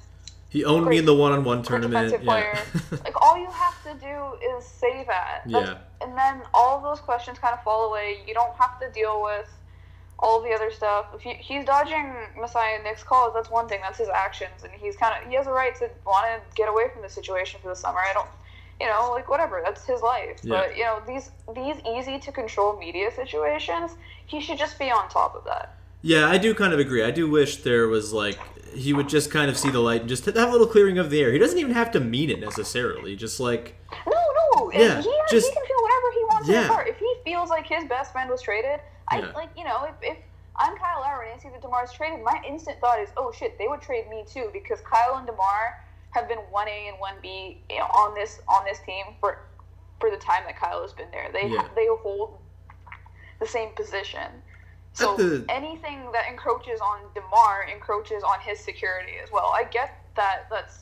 [0.55, 2.15] He owned me in the one-on-one tournament.
[2.23, 2.57] Yeah.
[3.03, 4.15] like all you have to do
[4.55, 5.41] is say that.
[5.45, 6.07] That's- Yeah.
[6.07, 8.21] And then all those questions kind of fall away.
[8.27, 9.49] You don't have to deal with
[10.19, 11.07] all the other stuff.
[11.13, 13.81] If he, he's dodging Masai Nick's calls, that's one thing.
[13.81, 16.69] That's his actions, and he's kind of he has a right to want to get
[16.69, 17.99] away from the situation for the summer.
[17.99, 18.29] I don't,
[18.79, 19.61] you know, like whatever.
[19.65, 20.39] That's his life.
[20.41, 20.51] Yeah.
[20.55, 23.91] But you know, these these easy to control media situations,
[24.25, 25.75] he should just be on top of that.
[26.01, 27.03] Yeah, I do kind of agree.
[27.03, 28.39] I do wish there was like
[28.75, 31.09] he would just kind of see the light and just have a little clearing of
[31.09, 31.31] the air.
[31.31, 33.15] He doesn't even have to mean it necessarily.
[33.15, 34.13] Just like No,
[34.55, 34.71] no.
[34.71, 36.61] Yeah, he, just- he can feel whatever he wants in Yeah.
[36.61, 36.87] his heart.
[36.87, 39.31] If he feels like his best friend was traded, I Yeah.
[39.33, 40.17] like you know if, if
[40.57, 43.57] I'm Kyle Lowry and I see that Demar's traded, my instant thought is, oh shit,
[43.59, 47.15] they would trade me too because Kyle and Demar have been one A and one
[47.21, 49.39] B you know, on this on this team for
[49.99, 51.29] for the time that Kyle has been there.
[51.33, 51.67] They Yeah.
[51.75, 52.39] they hold
[53.39, 54.27] the same position.
[54.95, 59.51] So the- anything that encroaches on Demar encroaches on his security as well.
[59.53, 60.47] I get that.
[60.49, 60.79] That's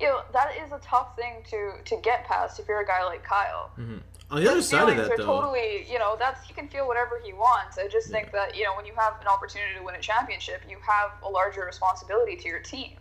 [0.00, 3.04] you know that is a tough thing to to get past if you're a guy
[3.04, 3.70] like Kyle.
[3.78, 3.98] Mm-hmm.
[4.30, 5.40] on the other His side of feelings that are though.
[5.40, 7.78] totally you know that's he can feel whatever he wants.
[7.78, 10.60] I just think that you know when you have an opportunity to win a championship,
[10.68, 12.92] you have a larger responsibility to your team.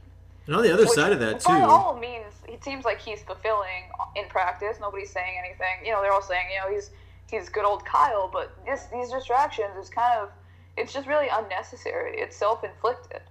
[0.47, 2.99] And on the other Which, side of that too, by all means, it seems like
[2.99, 3.83] he's fulfilling
[4.15, 4.77] in practice.
[4.79, 5.85] Nobody's saying anything.
[5.85, 6.89] You know, they're all saying, you know, he's
[7.31, 10.29] he's good old Kyle, but this these distractions is kind of
[10.77, 12.17] it's just really unnecessary.
[12.17, 13.21] It's self inflicted.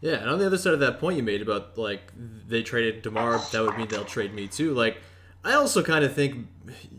[0.00, 3.02] Yeah, and on the other side of that point you made about like they traded
[3.02, 4.72] Demar, that would mean they'll trade me too.
[4.72, 4.98] Like,
[5.44, 6.46] I also kind of think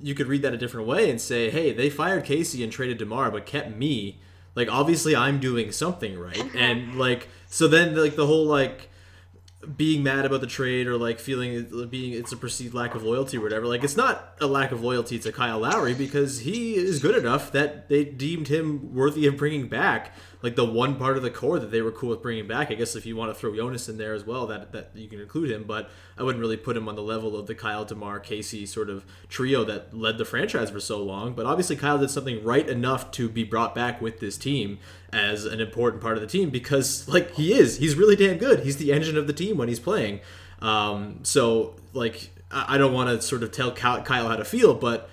[0.02, 3.00] you could read that a different way and say, hey, they fired Casey and traded
[3.00, 4.20] Demar, but kept me.
[4.54, 6.58] Like, obviously, I'm doing something right, mm-hmm.
[6.58, 8.90] and like, so then like the whole like
[9.78, 13.38] being mad about the trade or like feeling being it's a perceived lack of loyalty
[13.38, 13.68] or whatever.
[13.68, 17.52] Like it's not a lack of loyalty to Kyle Lowry because he is good enough
[17.52, 20.14] that they deemed him worthy of bringing back.
[20.42, 22.72] Like the one part of the core that they were cool with bringing back.
[22.72, 25.08] I guess if you want to throw Jonas in there as well, that that you
[25.08, 25.66] can include him.
[25.66, 28.90] But I wouldn't really put him on the level of the Kyle Demar Casey sort
[28.90, 31.34] of trio that led the franchise for so long.
[31.34, 34.80] But obviously Kyle did something right enough to be brought back with this team
[35.14, 38.62] as an important part of the team because like he is he's really damn good
[38.62, 40.20] he's the engine of the team when he's playing
[40.62, 45.10] um, so like i don't want to sort of tell kyle how to feel but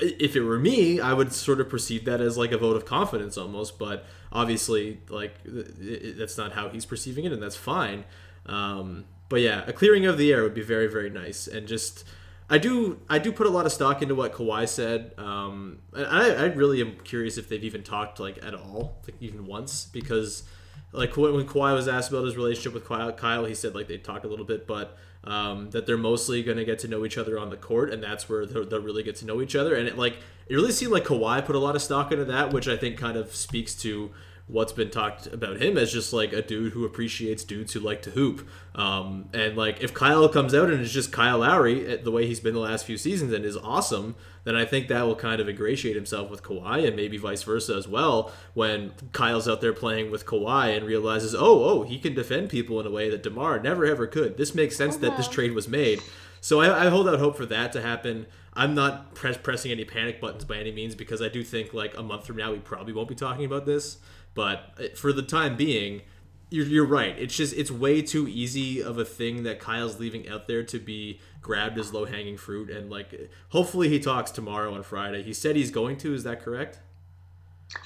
[0.00, 2.84] if it were me, I would sort of perceive that as like a vote of
[2.84, 3.78] confidence almost.
[3.78, 8.04] But obviously, like that's not how he's perceiving it, and that's fine.
[8.46, 12.04] Um, but yeah, a clearing of the air would be very very nice, and just
[12.50, 15.12] I do I do put a lot of stock into what Kawhi said.
[15.18, 19.46] Um, I I really am curious if they've even talked like at all, like even
[19.46, 20.44] once, because
[20.92, 23.98] like when Kawhi was asked about his relationship with Kyle, Kyle he said like they
[23.98, 27.18] talked a little bit, but um, that they're mostly going to get to know each
[27.18, 29.74] other on the court, and that's where they'll, they'll really get to know each other.
[29.74, 32.52] And it like it really seemed like Kawhi put a lot of stock into that,
[32.52, 34.10] which I think kind of speaks to
[34.48, 38.00] what's been talked about him as just like a dude who appreciates dudes who like
[38.02, 38.48] to hoop.
[38.74, 42.26] Um, and like if Kyle comes out and it's just Kyle Lowry eh, the way
[42.26, 45.40] he's been the last few seasons and is awesome, then I think that will kind
[45.40, 48.32] of ingratiate himself with Kawhi and maybe vice versa as well.
[48.54, 52.80] When Kyle's out there playing with Kawhi and realizes, oh, oh, he can defend people
[52.80, 54.38] in a way that Demar never ever could.
[54.38, 56.00] This makes sense that this trade was made.
[56.40, 58.26] So I, I hold out hope for that to happen.
[58.54, 61.96] I'm not press, pressing any panic buttons by any means because I do think like
[61.96, 63.98] a month from now we probably won't be talking about this.
[64.38, 66.02] But uh, for the time being,
[66.48, 67.18] you're, you're right.
[67.18, 70.78] It's just it's way too easy of a thing that Kyle's leaving out there to
[70.78, 72.70] be grabbed as low hanging fruit.
[72.70, 75.24] And like, hopefully he talks tomorrow on Friday.
[75.24, 76.14] He said he's going to.
[76.14, 76.78] Is that correct?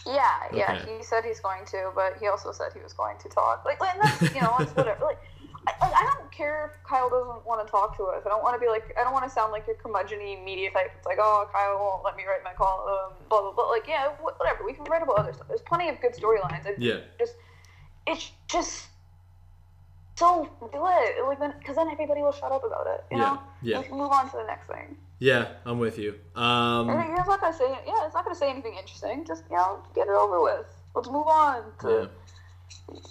[0.07, 0.81] Yeah, yeah.
[0.83, 0.99] Okay.
[0.99, 3.65] He said he's going to, but he also said he was going to talk.
[3.65, 5.07] Like, and that's you know, that's whatever.
[5.07, 5.21] Like,
[5.67, 8.23] I, I don't care if Kyle doesn't want to talk to us.
[8.27, 10.71] I don't want to be like, I don't want to sound like your curmudgeony media
[10.71, 10.91] type.
[10.97, 13.65] It's like, oh, Kyle won't let me write my column, blah blah blah.
[13.69, 14.65] Like, yeah, wh- whatever.
[14.65, 15.47] We can write about other stuff.
[15.49, 16.67] There's plenty of good storylines.
[16.79, 17.01] Yeah.
[17.19, 17.37] Just,
[18.07, 18.89] it's just
[20.17, 21.15] so lit.
[21.27, 23.05] Like then, because then everybody will shut up about it.
[23.11, 23.43] You Yeah, know.
[23.63, 23.77] yeah.
[23.79, 24.97] Let's move on to the next thing.
[25.21, 26.17] Yeah, I'm with you.
[26.35, 29.25] Um, And It's not gonna say, yeah, it's not gonna say anything interesting.
[29.25, 30.67] Just you know, get it over with.
[30.95, 32.07] Let's move on to, yeah.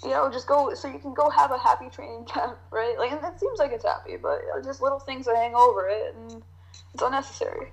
[0.04, 2.94] You know, just go so you can go have a happy training camp, right?
[2.98, 5.54] Like, and it seems like it's happy, but you know, just little things that hang
[5.54, 6.42] over it, and
[6.94, 7.72] it's unnecessary.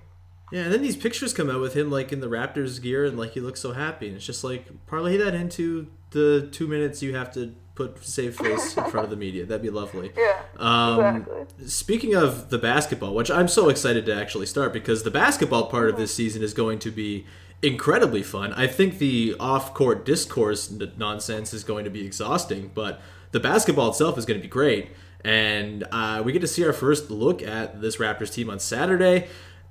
[0.52, 3.18] Yeah, and then these pictures come out with him like in the Raptors gear and
[3.20, 4.08] like he looks so happy.
[4.08, 8.36] And it's just like parlay that into the two minutes you have to put save
[8.36, 9.46] face in front of the media.
[9.46, 10.12] That'd be lovely.
[10.18, 11.68] Yeah, Um, exactly.
[11.68, 15.88] Speaking of the basketball, which I'm so excited to actually start because the basketball part
[15.90, 17.28] of this season is going to be
[17.62, 18.54] incredibly fun.
[18.54, 24.18] I think the off-court discourse nonsense is going to be exhausting, but the basketball itself
[24.18, 24.92] is going to be great.
[25.24, 29.28] And uh, we get to see our first look at this Raptors team on Saturday.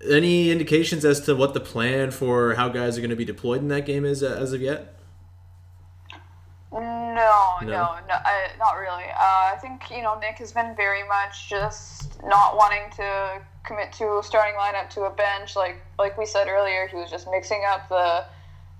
[0.07, 3.61] Any indications as to what the plan for how guys are going to be deployed
[3.61, 4.94] in that game is uh, as of yet?
[7.18, 7.66] No, No?
[7.66, 9.04] no, no, I, not really.
[9.04, 13.92] Uh, I think you know Nick has been very much just not wanting to commit
[13.94, 15.57] to a starting lineup to a bench.
[15.57, 18.24] Like like we said earlier, he was just mixing up the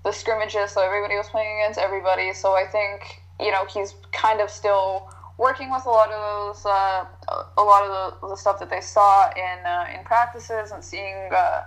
[0.05, 2.33] the scrimmages, so everybody was playing against everybody.
[2.33, 6.19] So I think you know he's kind of still working with a lot of
[6.55, 7.05] those, uh,
[7.57, 7.89] a lot of
[8.21, 11.29] the, the stuff that they saw in uh, in practices and seeing.
[11.31, 11.63] Uh,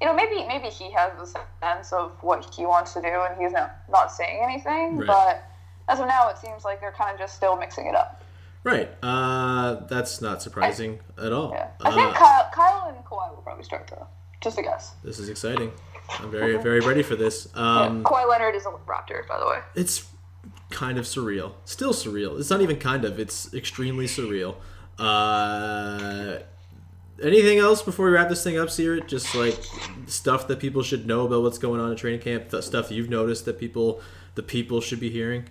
[0.00, 1.26] you know, maybe maybe he has a
[1.64, 4.98] sense of what he wants to do, and he's not not saying anything.
[4.98, 5.06] Right.
[5.88, 8.22] As of now, it seems like they're kind of just still mixing it up.
[8.64, 8.90] Right.
[9.02, 11.50] Uh, that's not surprising at all.
[11.52, 14.06] Yeah, I think Uh, Kyle, Kyle and Kawhi will probably start though.
[14.40, 14.94] Just a guess.
[15.04, 15.70] this is exciting.
[16.20, 17.48] I'm very, very ready for this.
[17.56, 19.58] Um, Kawhi Leonard is a Raptor, by the way.
[19.74, 20.08] it's
[20.70, 21.52] kind of surreal.
[21.64, 22.38] Still surreal.
[22.40, 23.18] It's not even kind of.
[23.20, 24.56] It's extremely surreal.
[24.98, 26.38] Uh,
[27.22, 29.06] anything else before we wrap this thing up, Seerat?
[29.06, 29.58] Just like
[30.06, 32.52] stuff that people should know about what's going on in training camp.
[32.62, 34.00] Stuff you've noticed that people,
[34.34, 35.44] the people should be hearing.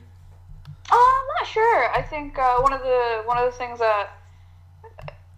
[1.46, 1.92] Sure.
[1.94, 4.10] I think uh, one of the one of the things that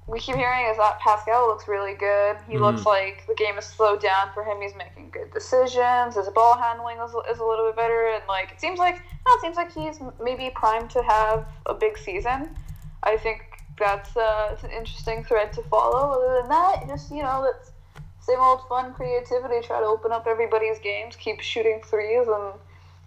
[0.08, 2.38] we keep hearing is that Pascal looks really good.
[2.48, 4.62] He looks like the game is slowed down for him.
[4.62, 6.16] He's making good decisions.
[6.16, 9.34] His ball handling is, is a little bit better, and like it seems like no,
[9.34, 12.56] it seems like he's maybe primed to have a big season.
[13.04, 13.42] I think
[13.78, 16.14] that's uh, it's an interesting thread to follow.
[16.14, 17.72] Other than that, just you know, that's
[18.22, 19.66] same old fun creativity.
[19.66, 22.54] Try to open up everybody's games, keep shooting threes, and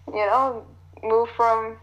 [0.07, 0.65] you know,
[1.03, 1.77] move from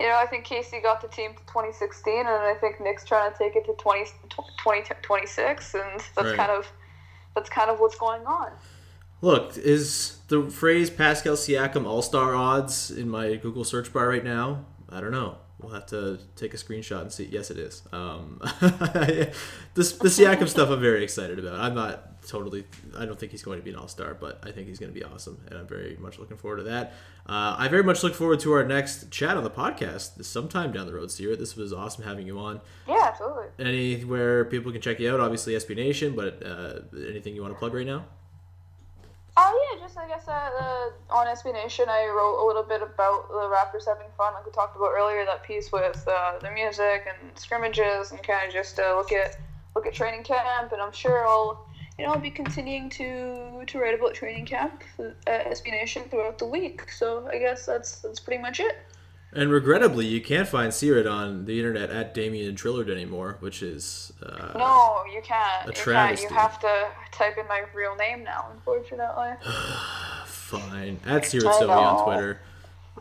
[0.00, 3.32] you know, I think Casey got the team to 2016, and I think Nick's trying
[3.32, 4.04] to take it to 20,
[4.62, 5.82] 20 26, and
[6.14, 6.36] that's Right.
[6.36, 6.66] kind of
[7.34, 8.50] that's kind of what's going on.
[9.22, 14.24] Look, is the phrase Pascal Siakam All Star odds in my Google search bar right
[14.24, 14.64] now?
[14.90, 15.36] I don't know.
[15.58, 17.24] We'll have to take a screenshot and see.
[17.24, 17.82] Yes, it is.
[17.92, 18.40] Um,
[19.74, 21.58] this the Siakam stuff I'm very excited about.
[21.58, 22.64] I'm not totally.
[22.96, 24.92] I don't think he's going to be an All Star, but I think he's going
[24.92, 26.92] to be awesome, and I'm very much looking forward to that.
[27.26, 30.86] Uh, I very much look forward to our next chat on the podcast sometime down
[30.86, 31.38] the road, Seerat.
[31.38, 32.60] This was awesome having you on.
[32.86, 33.46] Yeah, absolutely.
[33.58, 37.58] Anywhere people can check you out, obviously SB Nation, but uh, anything you want to
[37.58, 38.04] plug right now?
[39.38, 42.80] Oh yeah, just I guess uh, uh, on SB Nation, I wrote a little bit
[42.80, 45.26] about the Raptors having fun, like we talked about earlier.
[45.26, 49.36] That piece with uh, the music and scrimmages, and kind of just uh, look at
[49.74, 50.72] look at training camp.
[50.72, 51.68] And I'm sure I'll
[52.04, 54.82] know, I'll be continuing to to write about training camp
[55.26, 56.90] at SB Nation throughout the week.
[56.90, 58.76] So I guess that's that's pretty much it.
[59.32, 64.12] And regrettably, you can't find Seerat on the internet at Damian Trillard anymore, which is
[64.22, 65.64] uh, No, you can't.
[65.64, 66.20] A you can't.
[66.22, 69.32] You have to type in my real name now, unfortunately.
[70.26, 72.04] fine at I Sohi on.
[72.04, 72.40] Twitter.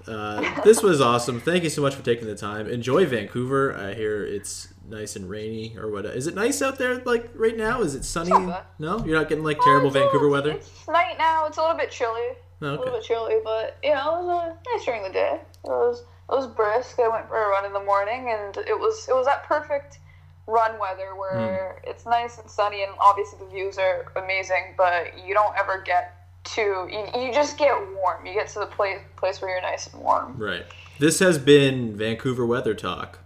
[0.07, 1.39] Uh, this was awesome.
[1.39, 2.67] Thank you so much for taking the time.
[2.67, 3.75] Enjoy Vancouver.
[3.75, 6.05] I hear it's nice and rainy or what?
[6.05, 7.81] Is it nice out there like right now?
[7.81, 8.29] Is it sunny?
[8.79, 10.51] No, you're not getting like terrible Vancouver weather.
[10.51, 11.45] It's night now.
[11.47, 12.21] It's a little bit chilly.
[12.61, 12.77] A Okay.
[12.77, 15.39] little bit chilly, but you know, it was uh, nice during the day.
[15.65, 16.99] It was it was brisk.
[16.99, 19.99] I went for a run in the morning, and it was it was that perfect
[20.47, 21.89] run weather where Hmm.
[21.89, 24.75] it's nice and sunny, and obviously the views are amazing.
[24.77, 26.13] But you don't ever get
[26.55, 28.25] to you, you just get warm.
[28.25, 30.35] You get to the place place where you're nice and warm.
[30.37, 30.63] Right.
[30.97, 33.19] This has been Vancouver Weather Talk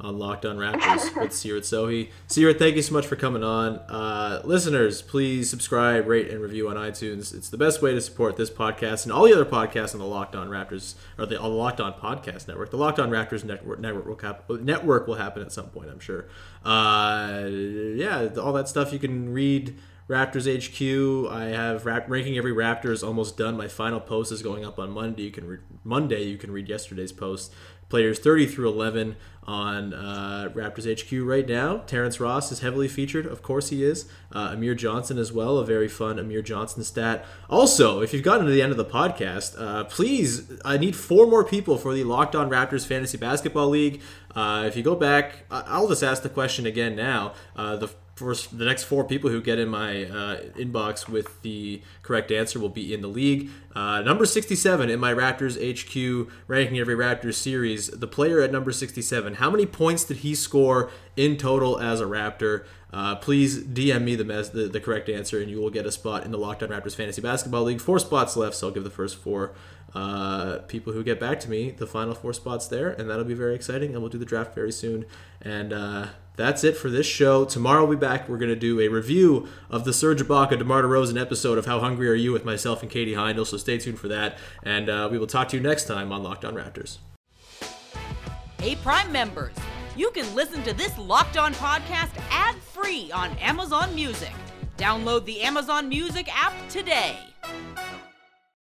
[0.00, 2.10] on Locked On Raptors with Seerat Sohi.
[2.28, 3.76] Seerat, thank you so much for coming on.
[3.88, 7.34] Uh, listeners, please subscribe, rate, and review on iTunes.
[7.34, 10.06] It's the best way to support this podcast and all the other podcasts on the
[10.06, 12.70] Locked On Raptors or the, on the Locked On Podcast Network.
[12.70, 16.00] The Locked On Raptors network network will, hap- network will happen at some point, I'm
[16.00, 16.26] sure.
[16.64, 19.78] Uh, yeah, all that stuff you can read.
[20.08, 21.30] Raptors HQ.
[21.32, 23.56] I have rap- ranking every Raptor is almost done.
[23.56, 25.22] My final post is going up on Monday.
[25.22, 26.24] You can re- Monday.
[26.24, 27.52] You can read yesterday's post.
[27.90, 31.78] Players 30 through 11 on uh, Raptors HQ right now.
[31.78, 33.26] Terrence Ross is heavily featured.
[33.26, 34.06] Of course he is.
[34.32, 35.58] Uh, Amir Johnson as well.
[35.58, 37.24] A very fun Amir Johnson stat.
[37.48, 41.26] Also, if you've gotten to the end of the podcast, uh, please, I need four
[41.26, 44.00] more people for the Locked On Raptors Fantasy Basketball League.
[44.36, 47.34] Uh, if you go back, I'll just ask the question again now.
[47.56, 51.82] Uh, the first the next four people who get in my uh, inbox with the
[52.02, 53.48] correct answer will be in the league.
[53.74, 57.88] Uh, number 67 in my Raptors HQ ranking every Raptors series.
[57.88, 59.34] The player at number 67.
[59.34, 62.64] How many points did he score in total as a Raptor?
[62.92, 65.92] Uh, please DM me the, mes- the the correct answer, and you will get a
[65.92, 67.80] spot in the Locked On Raptors Fantasy Basketball League.
[67.80, 69.52] Four spots left, so I'll give the first four
[69.94, 73.34] uh, people who get back to me the final four spots there, and that'll be
[73.34, 73.92] very exciting.
[73.92, 75.04] And we'll do the draft very soon.
[75.40, 77.44] And uh, that's it for this show.
[77.44, 78.28] Tomorrow we'll be back.
[78.28, 81.80] We're going to do a review of the Serge Ibaka DeMar DeRozan episode of How
[81.80, 83.46] Hungry Are You with myself and Katie Heindl.
[83.46, 86.22] So stay tuned for that, and uh, we will talk to you next time on
[86.22, 86.98] Locked On Raptors.
[88.58, 89.54] Hey, Prime members,
[89.96, 94.32] you can listen to this Locked On podcast ad free on Amazon Music.
[94.76, 97.18] Download the Amazon Music app today.